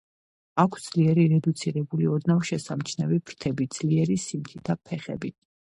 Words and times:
აქვთ 0.63 0.85
ძლიერ 0.93 1.21
რედუცირებული, 1.33 2.07
ოდნავ 2.15 2.41
შესამჩნევი 2.51 3.23
ფრთები, 3.29 3.73
ძლიერი, 3.79 4.23
სამთითა 4.29 4.83
ფეხები. 4.91 5.35